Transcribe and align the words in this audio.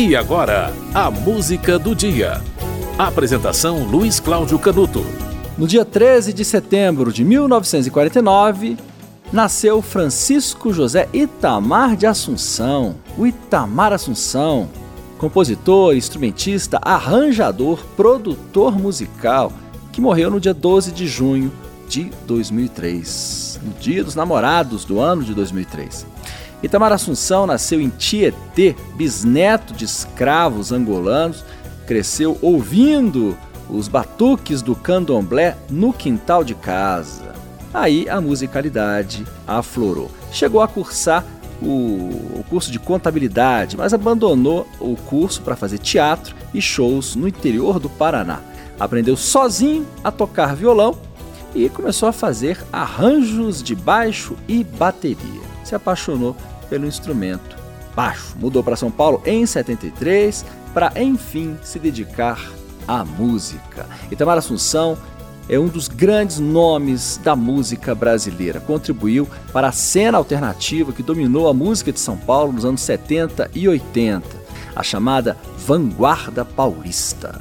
E 0.00 0.14
agora, 0.14 0.72
a 0.94 1.10
música 1.10 1.76
do 1.76 1.92
dia. 1.92 2.40
Apresentação 2.96 3.82
Luiz 3.82 4.20
Cláudio 4.20 4.56
Canuto. 4.56 5.04
No 5.58 5.66
dia 5.66 5.84
13 5.84 6.32
de 6.32 6.44
setembro 6.44 7.12
de 7.12 7.24
1949, 7.24 8.76
nasceu 9.32 9.82
Francisco 9.82 10.72
José 10.72 11.08
Itamar 11.12 11.96
de 11.96 12.06
Assunção, 12.06 12.94
o 13.18 13.26
Itamar 13.26 13.92
Assunção, 13.92 14.68
compositor, 15.18 15.96
instrumentista, 15.96 16.78
arranjador, 16.80 17.84
produtor 17.96 18.78
musical, 18.78 19.52
que 19.90 20.00
morreu 20.00 20.30
no 20.30 20.38
dia 20.38 20.54
12 20.54 20.92
de 20.92 21.08
junho 21.08 21.50
de 21.88 22.08
2003, 22.24 23.58
no 23.64 23.72
Dia 23.80 24.04
dos 24.04 24.14
Namorados 24.14 24.84
do 24.84 25.00
ano 25.00 25.24
de 25.24 25.34
2003. 25.34 26.17
Itamar 26.62 26.92
Assunção 26.92 27.46
nasceu 27.46 27.80
em 27.80 27.88
Tietê, 27.88 28.74
bisneto 28.96 29.72
de 29.72 29.84
escravos 29.84 30.72
angolanos, 30.72 31.44
cresceu 31.86 32.36
ouvindo 32.42 33.38
os 33.70 33.86
batuques 33.86 34.60
do 34.60 34.74
candomblé 34.74 35.56
no 35.70 35.92
quintal 35.92 36.42
de 36.42 36.54
casa. 36.54 37.32
Aí 37.72 38.08
a 38.08 38.20
musicalidade 38.20 39.24
aflorou. 39.46 40.10
Chegou 40.32 40.60
a 40.60 40.66
cursar 40.66 41.24
o, 41.62 42.44
curso 42.48 42.72
de 42.72 42.78
contabilidade, 42.78 43.76
mas 43.76 43.94
abandonou 43.94 44.66
o 44.80 44.96
curso 44.96 45.42
para 45.42 45.56
fazer 45.56 45.78
teatro 45.78 46.34
e 46.52 46.60
shows 46.60 47.14
no 47.14 47.28
interior 47.28 47.78
do 47.78 47.90
Paraná. 47.90 48.40
Aprendeu 48.80 49.16
sozinho 49.16 49.86
a 50.02 50.10
tocar 50.10 50.56
violão 50.56 50.96
e 51.54 51.68
começou 51.68 52.08
a 52.08 52.12
fazer 52.12 52.58
arranjos 52.72 53.62
de 53.62 53.74
baixo 53.74 54.34
e 54.48 54.64
bateria 54.64 55.57
se 55.68 55.74
apaixonou 55.74 56.36
pelo 56.68 56.86
instrumento 56.86 57.56
baixo. 57.94 58.36
Mudou 58.38 58.62
para 58.62 58.76
São 58.76 58.90
Paulo 58.90 59.20
em 59.26 59.44
73 59.44 60.44
para 60.72 60.92
enfim 61.00 61.56
se 61.62 61.78
dedicar 61.78 62.40
à 62.86 63.04
música. 63.04 63.86
Itamar 64.10 64.38
Assunção 64.38 64.96
é 65.48 65.58
um 65.58 65.66
dos 65.66 65.88
grandes 65.88 66.38
nomes 66.38 67.18
da 67.24 67.34
música 67.34 67.94
brasileira. 67.94 68.60
Contribuiu 68.60 69.26
para 69.52 69.68
a 69.68 69.72
cena 69.72 70.18
alternativa 70.18 70.92
que 70.92 71.02
dominou 71.02 71.48
a 71.48 71.54
música 71.54 71.90
de 71.90 71.98
São 71.98 72.16
Paulo 72.16 72.52
nos 72.52 72.64
anos 72.64 72.82
70 72.82 73.50
e 73.54 73.66
80, 73.66 74.24
a 74.76 74.82
chamada 74.82 75.36
Vanguarda 75.66 76.44
Paulista. 76.44 77.40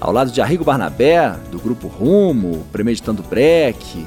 Ao 0.00 0.12
lado 0.12 0.30
de 0.30 0.40
Arrigo 0.40 0.64
Barnabé, 0.64 1.36
do 1.50 1.58
grupo 1.58 1.86
Rumo, 1.86 2.64
Premeditando 2.72 3.22
Breck, 3.22 4.06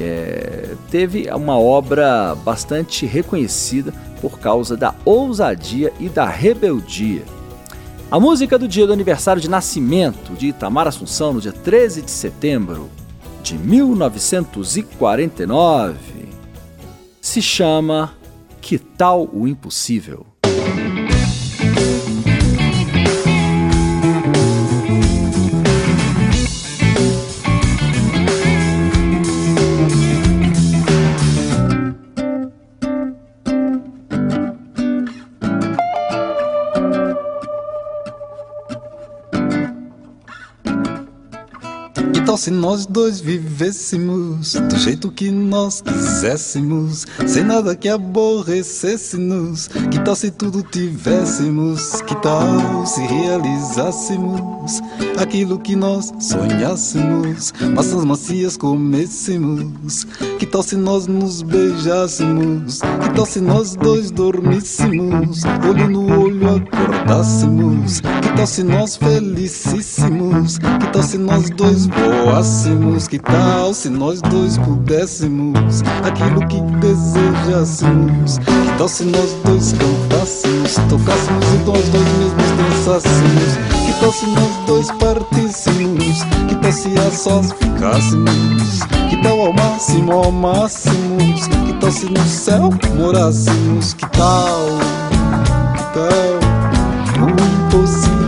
é, 0.00 0.74
teve 0.90 1.28
uma 1.30 1.58
obra 1.58 2.34
bastante 2.34 3.06
reconhecida 3.06 3.92
por 4.20 4.38
causa 4.38 4.76
da 4.76 4.94
ousadia 5.04 5.92
e 5.98 6.08
da 6.08 6.26
rebeldia. 6.26 7.24
A 8.10 8.18
música 8.20 8.58
do 8.58 8.68
dia 8.68 8.86
do 8.86 8.92
aniversário 8.92 9.42
de 9.42 9.50
nascimento 9.50 10.34
de 10.34 10.46
Itamar 10.48 10.86
Assunção, 10.86 11.32
no 11.32 11.40
dia 11.40 11.52
13 11.52 12.02
de 12.02 12.10
setembro 12.10 12.90
de 13.42 13.58
1949, 13.58 15.96
se 17.20 17.42
chama 17.42 18.12
Que 18.60 18.78
Tal 18.78 19.28
o 19.32 19.48
Impossível? 19.48 20.24
Tal 42.26 42.36
se 42.36 42.50
nós 42.50 42.86
dois 42.86 43.20
vivêssemos 43.20 44.54
do 44.54 44.76
jeito 44.76 45.12
que 45.12 45.30
nós 45.30 45.80
quiséssemos, 45.80 47.06
sem 47.24 47.44
nada 47.44 47.76
que 47.76 47.88
aborrecesse-nos? 47.88 49.68
Que 49.68 50.00
tal 50.04 50.16
se 50.16 50.32
tudo 50.32 50.60
tivéssemos? 50.64 52.02
Que 52.02 52.20
tal 52.20 52.84
se 52.84 53.00
realizássemos 53.02 54.82
aquilo 55.16 55.60
que 55.60 55.76
nós 55.76 56.12
sonhássemos? 56.18 57.52
Maçãs 57.76 58.04
macias 58.04 58.56
comêssemos? 58.56 60.04
Que 60.40 60.46
tal 60.46 60.64
se 60.64 60.74
nós 60.74 61.06
nos 61.06 61.42
beijássemos? 61.42 62.80
Que 62.80 63.14
tal 63.14 63.26
se 63.26 63.40
nós 63.40 63.76
dois 63.76 64.10
dormíssemos? 64.10 65.42
Olho 65.68 65.88
no 65.88 66.22
olho 66.22 66.56
acordássemos? 66.56 68.00
Que 68.00 68.36
tal 68.36 68.46
se 68.48 68.64
nós 68.64 68.96
felicíssimos? 68.96 70.58
Que 70.58 70.92
tal 70.92 71.02
se 71.04 71.18
nós 71.18 71.48
dois 71.50 71.86
voássemos? 71.86 72.15
Voássemos, 72.24 73.08
que 73.08 73.18
tal 73.18 73.74
se 73.74 73.88
nós 73.88 74.20
dois 74.20 74.58
pudéssemos 74.58 75.82
aquilo 76.04 76.46
que 76.48 76.60
desejássemos? 76.80 78.38
Que 78.38 78.78
tal 78.78 78.88
se 78.88 79.04
nós 79.04 79.36
dois 79.44 79.72
cantássemos, 79.72 80.74
tocássemos 80.88 81.46
e 81.46 81.58
nós 81.66 81.88
dois 81.88 82.08
mesmos 82.18 82.50
dançássemos? 82.56 83.56
Que 83.86 84.00
tal 84.00 84.12
se 84.12 84.26
nós 84.26 84.66
dois 84.66 84.90
partíssemos? 84.92 86.22
Que 86.48 86.54
tal 86.56 86.72
se 86.72 86.88
a 86.98 87.10
sós 87.10 87.52
ficássemos? 87.52 88.80
Que 89.10 89.22
tal 89.22 89.40
ao 89.40 89.52
máximo, 89.52 90.12
ao 90.12 90.32
máximos? 90.32 91.46
Que 91.66 91.72
tal 91.80 91.90
se 91.90 92.06
no 92.06 92.24
céu 92.24 92.70
morássemos? 92.96 93.94
Que 93.94 94.06
tal? 94.10 94.60
Que 95.76 95.82
tal? 95.94 96.46
O 97.18 97.30
impossível 97.30 98.25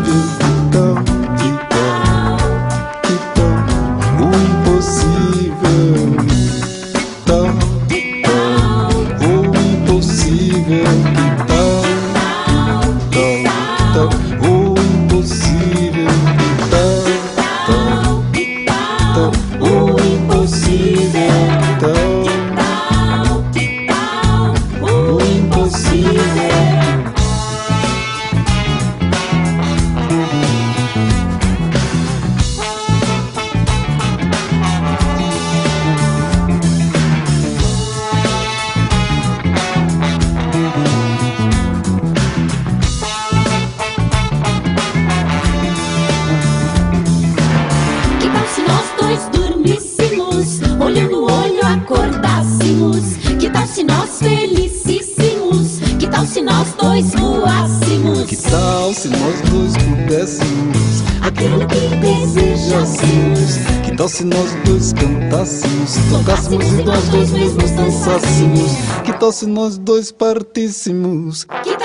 se 53.78 53.84
nós 53.84 54.18
felicíssimos? 54.18 55.78
Que 56.00 56.08
tal 56.08 56.26
se 56.26 56.40
nós 56.40 56.72
dois 56.74 57.12
voássemos? 57.14 58.24
Que 58.24 58.36
tal 58.36 58.92
se 58.92 59.08
nós 59.08 59.40
dois 59.50 59.72
pudéssemos 59.76 61.02
aquilo 61.22 61.64
que 61.68 61.96
desejássemos? 61.96 63.56
Que 63.84 63.96
tal 63.96 64.08
se 64.08 64.24
nós 64.24 64.52
dois 64.64 64.92
cantássemos, 64.94 65.96
tocássemos 66.10 66.66
e 66.66 66.82
nós 66.82 67.08
dois 67.08 67.30
mesmos 67.30 67.70
dançássemos? 67.70 68.72
Que 69.04 69.12
tal 69.12 69.30
se 69.30 69.46
nós 69.46 69.78
dois 69.78 70.10
partíssemos? 70.10 71.44
Que 71.62 71.76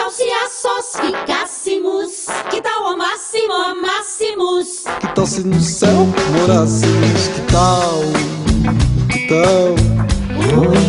se 5.25 5.41
no 5.41 5.59
céu 5.61 6.07
morássemos? 6.37 7.27
Que 7.29 7.41
tal? 7.51 8.01
Que 9.09 9.27
tal? 9.27 10.82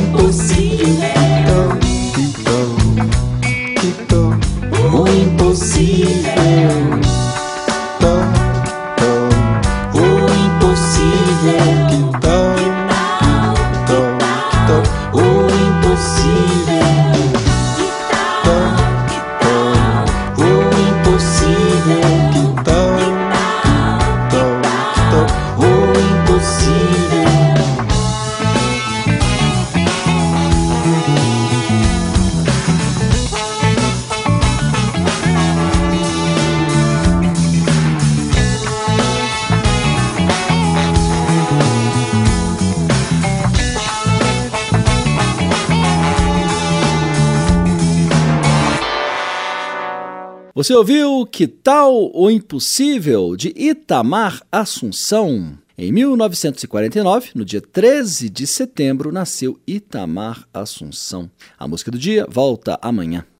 Você 50.54 50.72
ouviu 50.72 51.26
Que 51.26 51.48
Tal 51.48 52.12
o 52.14 52.30
Impossível 52.30 53.34
de 53.34 53.52
Itamar 53.56 54.40
Assunção? 54.52 55.58
Em 55.76 55.90
1949, 55.90 57.30
no 57.34 57.44
dia 57.44 57.60
13 57.60 58.30
de 58.30 58.46
setembro, 58.46 59.10
nasceu 59.10 59.58
Itamar 59.66 60.46
Assunção. 60.54 61.28
A 61.58 61.66
música 61.66 61.90
do 61.90 61.98
dia 61.98 62.24
volta 62.30 62.78
amanhã. 62.80 63.26